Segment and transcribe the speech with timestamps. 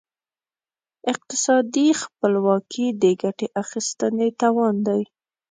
[1.11, 5.01] اقتصادي خپلواکي د ګټې اخیستنې توان دی.